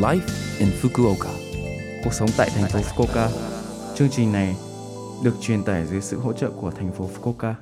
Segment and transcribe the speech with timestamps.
[0.00, 0.20] Life
[0.58, 1.28] in Fukuoka.
[2.04, 3.28] Cuộc sống tại thành phố Fukuoka.
[3.94, 4.56] Chương trình này
[5.24, 7.54] được truyền tải dưới sự hỗ trợ của thành phố Fukuoka.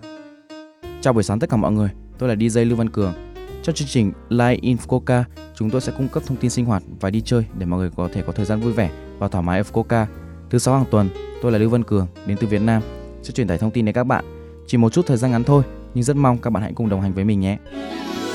[1.01, 3.15] Chào buổi sáng tất cả mọi người, tôi là DJ Lưu Văn Cường.
[3.63, 5.25] Trong chương trình Live in Fukuoka,
[5.55, 7.91] chúng tôi sẽ cung cấp thông tin sinh hoạt và đi chơi để mọi người
[7.97, 10.07] có thể có thời gian vui vẻ và thoải mái ở Fukuoka.
[10.51, 11.09] Thứ sáu hàng tuần,
[11.43, 12.83] tôi là Lưu Văn Cường đến từ Việt Nam
[13.23, 14.25] sẽ truyền tải thông tin đến các bạn.
[14.67, 15.63] Chỉ một chút thời gian ngắn thôi,
[15.95, 17.59] nhưng rất mong các bạn hãy cùng đồng hành với mình nhé.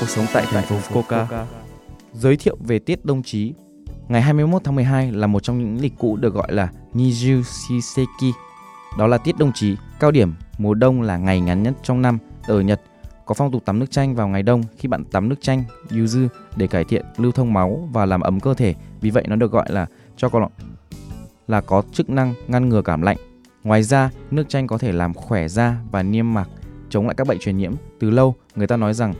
[0.00, 1.44] Cuộc sống tại thành phố Fukuoka.
[2.12, 3.52] Giới thiệu về tiết đồng chí.
[4.08, 8.36] Ngày 21 tháng 12 là một trong những lịch cũ được gọi là Niju Shiseki.
[8.98, 12.18] Đó là tiết Đông chí, cao điểm mùa đông là ngày ngắn nhất trong năm
[12.46, 12.80] ở Nhật.
[13.26, 16.28] Có phong tục tắm nước chanh vào ngày đông khi bạn tắm nước chanh yuzu
[16.56, 18.74] để cải thiện lưu thông máu và làm ấm cơ thể.
[19.00, 19.86] Vì vậy nó được gọi là
[20.16, 20.48] cho con
[21.48, 23.16] là có chức năng ngăn ngừa cảm lạnh.
[23.64, 26.48] Ngoài ra, nước chanh có thể làm khỏe da và niêm mạc,
[26.90, 27.72] chống lại các bệnh truyền nhiễm.
[28.00, 29.14] Từ lâu, người ta nói rằng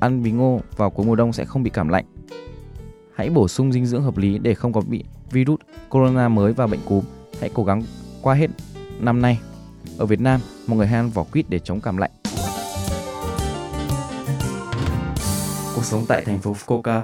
[0.00, 2.04] ăn bí ngô vào cuối mùa đông sẽ không bị cảm lạnh.
[3.14, 6.66] Hãy bổ sung dinh dưỡng hợp lý để không có bị virus corona mới và
[6.66, 7.04] bệnh cúm.
[7.40, 7.82] Hãy cố gắng
[8.22, 8.50] qua hết
[9.00, 9.40] năm nay.
[9.98, 12.10] Ở Việt Nam, mọi người hay ăn vỏ quýt để chống cảm lạnh.
[15.74, 17.02] Cuộc sống tại thành phố Fukuoka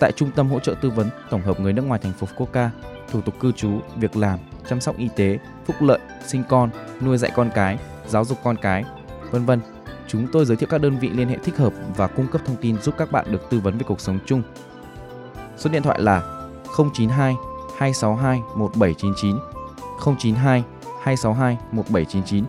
[0.00, 2.68] Tại Trung tâm Hỗ trợ Tư vấn Tổng hợp người nước ngoài thành phố Fukuoka,
[3.10, 7.18] thủ tục cư trú, việc làm, chăm sóc y tế, phúc lợi, sinh con, nuôi
[7.18, 7.78] dạy con cái,
[8.08, 8.84] giáo dục con cái,
[9.30, 9.60] vân vân.
[10.08, 12.56] Chúng tôi giới thiệu các đơn vị liên hệ thích hợp và cung cấp thông
[12.56, 14.42] tin giúp các bạn được tư vấn về cuộc sống chung.
[15.56, 16.22] Số điện thoại là
[16.94, 17.36] 092
[17.76, 19.36] 262 1799
[20.18, 20.64] 092
[21.02, 22.44] 262 1799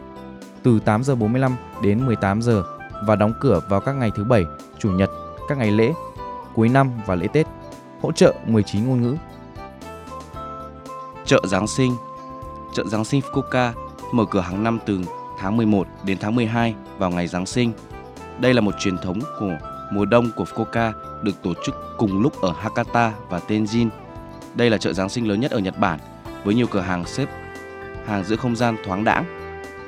[0.63, 2.63] từ 8 giờ 45 đến 18 giờ
[3.07, 4.45] và đóng cửa vào các ngày thứ bảy,
[4.79, 5.09] chủ nhật,
[5.47, 5.93] các ngày lễ,
[6.55, 7.47] cuối năm và lễ Tết.
[8.01, 9.15] Hỗ trợ 19 ngôn ngữ.
[11.25, 11.95] Chợ Giáng sinh
[12.73, 13.71] Chợ Giáng sinh Fukuoka
[14.11, 14.99] mở cửa hàng năm từ
[15.39, 17.71] tháng 11 đến tháng 12 vào ngày Giáng sinh.
[18.39, 19.57] Đây là một truyền thống của
[19.91, 20.91] mùa đông của Fukuoka
[21.23, 23.89] được tổ chức cùng lúc ở Hakata và Tenjin.
[24.55, 26.00] Đây là chợ Giáng sinh lớn nhất ở Nhật Bản
[26.44, 27.30] với nhiều cửa hàng xếp
[28.06, 29.25] hàng giữa không gian thoáng đãng.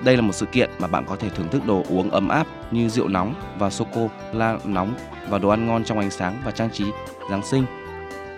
[0.03, 2.47] Đây là một sự kiện mà bạn có thể thưởng thức đồ uống ấm áp
[2.72, 4.94] như rượu nóng và sô cô la nóng
[5.30, 6.86] và đồ ăn ngon trong ánh sáng và trang trí
[7.31, 7.66] Giáng sinh.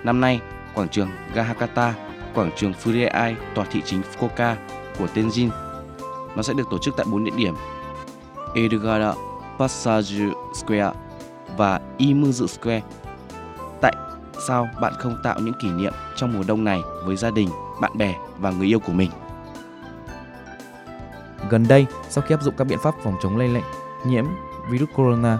[0.03, 0.39] Năm nay,
[0.73, 1.93] quảng trường Gahakata,
[2.33, 4.55] quảng trường Furiai tòa thị chính Fukuoka
[4.99, 5.49] của Tenjin
[6.35, 7.55] nó sẽ được tổ chức tại bốn địa điểm
[8.55, 9.13] Edgara
[9.59, 10.15] Passage
[10.53, 10.91] Square
[11.59, 12.81] và Imuzu Square.
[13.81, 13.93] Tại
[14.47, 17.49] sao bạn không tạo những kỷ niệm trong mùa đông này với gia đình,
[17.81, 19.11] bạn bè và người yêu của mình?
[21.49, 23.63] Gần đây, sau khi áp dụng các biện pháp phòng chống lây lệnh
[24.05, 24.25] nhiễm
[24.71, 25.37] virus corona,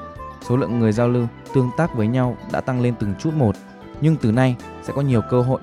[0.50, 3.56] số lượng người giao lưu, tương tác với nhau đã tăng lên từng chút một.
[4.02, 5.62] Nhưng từ nay sẽ có nhiều cơ hội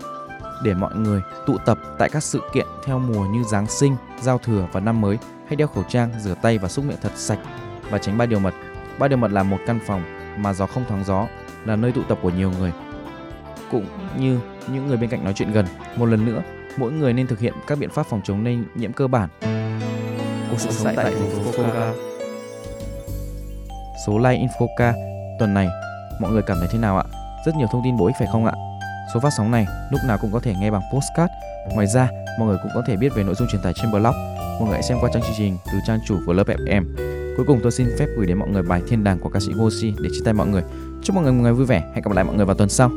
[0.64, 4.38] để mọi người tụ tập tại các sự kiện theo mùa như Giáng sinh, giao
[4.38, 5.18] thừa và năm mới.
[5.46, 7.38] Hãy đeo khẩu trang, rửa tay và xúc miệng thật sạch
[7.90, 8.54] và tránh ba điều mật.
[8.98, 11.26] Ba điều mật là một căn phòng mà gió không thoáng gió,
[11.64, 12.72] là nơi tụ tập của nhiều người.
[13.70, 13.86] Cũng
[14.18, 14.38] như
[14.68, 15.66] những người bên cạnh nói chuyện gần.
[15.96, 16.42] Một lần nữa,
[16.76, 19.28] mỗi người nên thực hiện các biện pháp phòng chống lây nhiễm cơ bản.
[20.50, 21.92] Cuộc sống tại thành phố Fukuoka.
[24.06, 24.92] Số like Infoca
[25.38, 25.68] tuần này
[26.20, 27.04] mọi người cảm thấy thế nào ạ?
[27.46, 28.52] Rất nhiều thông tin bổ ích phải không ạ?
[29.14, 31.32] Số phát sóng này lúc nào cũng có thể nghe bằng postcard.
[31.74, 32.08] Ngoài ra,
[32.38, 34.14] mọi người cũng có thể biết về nội dung truyền tải trên blog.
[34.36, 37.15] Mọi người hãy xem qua trang chương trình từ trang chủ của lớp FM.
[37.36, 39.52] Cuối cùng tôi xin phép gửi đến mọi người bài Thiên đàng của ca sĩ
[39.56, 40.62] Gosi để chia tay mọi người.
[41.02, 41.90] Chúc mọi người một ngày vui vẻ.
[41.94, 42.90] Hẹn gặp lại mọi người vào tuần sau.